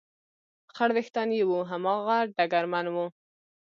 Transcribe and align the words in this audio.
خړ 0.75 0.89
وېښتان 0.95 1.29
یې 1.37 1.43
و، 1.45 1.51
هماغه 1.71 2.17
ډګرمن 2.35 2.85
و. 2.89 2.95